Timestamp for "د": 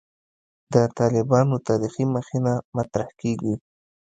0.73-0.75